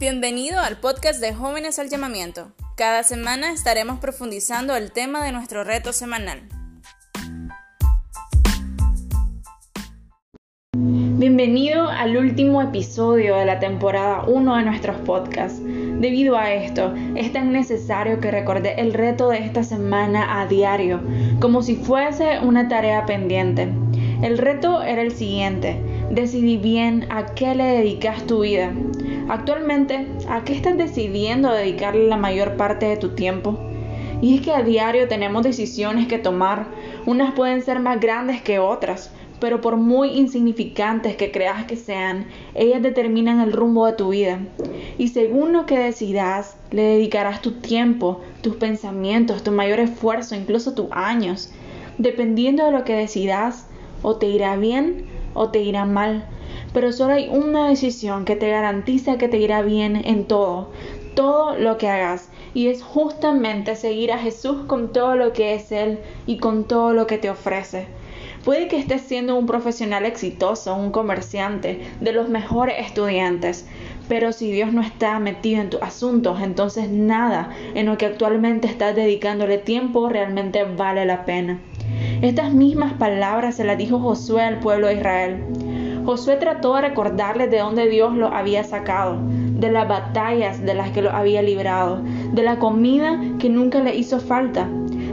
[0.00, 2.52] Bienvenido al podcast de Jóvenes al Llamamiento.
[2.74, 6.40] Cada semana estaremos profundizando el tema de nuestro reto semanal.
[10.72, 15.60] Bienvenido al último episodio de la temporada 1 de nuestros podcasts.
[15.62, 21.02] Debido a esto, es tan necesario que recorde el reto de esta semana a diario,
[21.40, 23.68] como si fuese una tarea pendiente.
[24.22, 25.78] El reto era el siguiente,
[26.10, 28.72] decidí bien a qué le dedicas tu vida.
[29.30, 33.60] Actualmente, ¿a qué estás decidiendo dedicarle la mayor parte de tu tiempo?
[34.20, 36.66] Y es que a diario tenemos decisiones que tomar.
[37.06, 42.26] Unas pueden ser más grandes que otras, pero por muy insignificantes que creas que sean,
[42.56, 44.40] ellas determinan el rumbo de tu vida.
[44.98, 50.74] Y según lo que decidas, le dedicarás tu tiempo, tus pensamientos, tu mayor esfuerzo, incluso
[50.74, 51.52] tus años.
[51.98, 53.68] Dependiendo de lo que decidas,
[54.02, 56.24] o te irá bien o te irá mal
[56.72, 60.70] pero solo hay una decisión que te garantiza que te irá bien en todo,
[61.14, 62.28] todo lo que hagas.
[62.54, 66.92] Y es justamente seguir a Jesús con todo lo que es Él y con todo
[66.92, 67.86] lo que te ofrece.
[68.44, 73.66] Puede que estés siendo un profesional exitoso, un comerciante, de los mejores estudiantes,
[74.08, 78.66] pero si Dios no está metido en tus asuntos, entonces nada en lo que actualmente
[78.66, 81.60] estás dedicándole tiempo realmente vale la pena.
[82.22, 85.44] Estas mismas palabras se las dijo Josué al pueblo de Israel.
[86.10, 90.90] Josué trató de recordarles de dónde Dios lo había sacado, de las batallas de las
[90.90, 92.00] que lo había librado,
[92.32, 94.68] de la comida que nunca le hizo falta.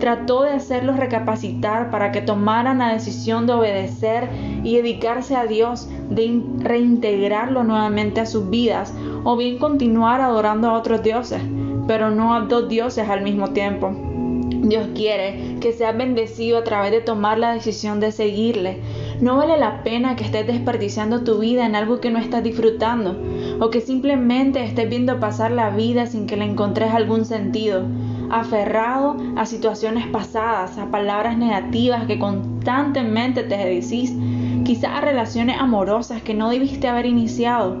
[0.00, 4.28] Trató de hacerlos recapacitar para que tomaran la decisión de obedecer
[4.64, 10.72] y dedicarse a Dios, de reintegrarlo nuevamente a sus vidas o bien continuar adorando a
[10.72, 11.40] otros dioses,
[11.86, 13.94] pero no a dos dioses al mismo tiempo.
[14.62, 18.80] Dios quiere que seas bendecido a través de tomar la decisión de seguirle,
[19.20, 23.16] no vale la pena que estés desperdiciando tu vida en algo que no estás disfrutando
[23.60, 27.84] o que simplemente estés viendo pasar la vida sin que le encontres algún sentido,
[28.30, 34.14] aferrado a situaciones pasadas, a palabras negativas que constantemente te decís,
[34.64, 37.76] quizás a relaciones amorosas que no debiste haber iniciado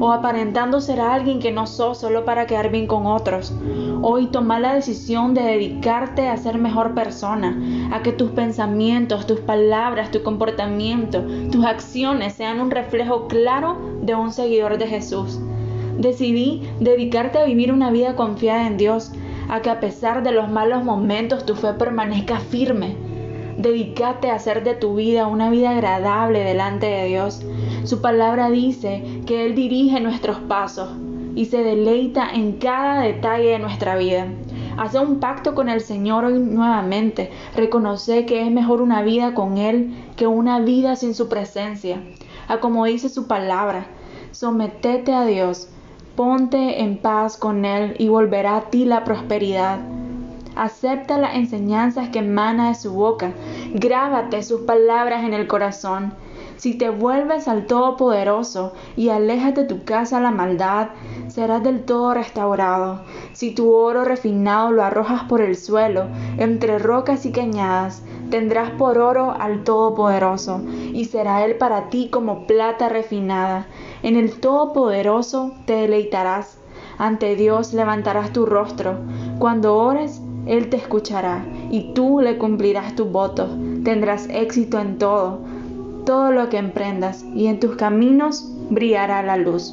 [0.00, 3.54] o aparentando ser alguien que no sos solo para quedar bien con otros.
[4.02, 7.58] Hoy toma la decisión de dedicarte a ser mejor persona,
[7.92, 14.14] a que tus pensamientos, tus palabras, tu comportamiento, tus acciones sean un reflejo claro de
[14.14, 15.40] un seguidor de Jesús.
[15.98, 19.12] Decidí dedicarte a vivir una vida confiada en Dios,
[19.48, 22.96] a que a pesar de los malos momentos tu fe permanezca firme.
[23.56, 27.44] Dedícate a hacer de tu vida una vida agradable delante de Dios
[27.84, 30.88] su palabra dice que Él dirige nuestros pasos
[31.34, 34.26] y se deleita en cada detalle de nuestra vida.
[34.78, 37.30] Hace un pacto con el Señor hoy nuevamente.
[37.54, 42.02] Reconoce que es mejor una vida con Él que una vida sin su presencia.
[42.48, 43.86] A como dice su palabra,
[44.30, 45.68] sometete a Dios,
[46.16, 49.93] ponte en paz con Él y volverá a ti la prosperidad.
[50.56, 53.32] Acepta las enseñanzas que emana de su boca.
[53.72, 56.14] Grábate sus palabras en el corazón
[56.56, 60.88] si te vuelves al Todopoderoso y alejas de tu casa la maldad,
[61.28, 63.02] serás del todo restaurado.
[63.32, 66.06] Si tu oro refinado lo arrojas por el suelo,
[66.38, 70.62] entre rocas y cañadas, tendrás por oro al Todopoderoso,
[70.92, 73.66] y será Él para ti como plata refinada.
[74.02, 76.58] En el Todopoderoso te deleitarás.
[76.96, 78.98] Ante Dios levantarás tu rostro.
[79.38, 83.50] Cuando ores, Él te escuchará, y tú le cumplirás tus votos.
[83.84, 85.40] Tendrás éxito en todo
[86.04, 89.72] todo lo que emprendas y en tus caminos brillará la luz.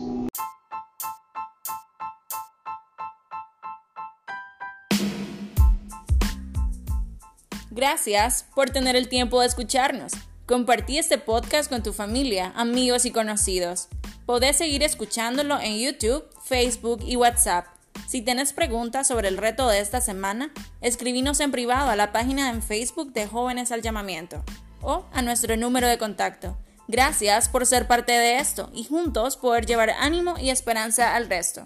[7.70, 10.14] Gracias por tener el tiempo de escucharnos.
[10.46, 13.88] Compartí este podcast con tu familia, amigos y conocidos.
[14.26, 17.81] Podés seguir escuchándolo en YouTube, Facebook y WhatsApp.
[18.08, 22.50] Si tienes preguntas sobre el reto de esta semana, escribinos en privado a la página
[22.50, 24.44] en Facebook de Jóvenes al Llamamiento
[24.82, 26.58] o a nuestro número de contacto.
[26.88, 31.64] Gracias por ser parte de esto y juntos poder llevar ánimo y esperanza al resto.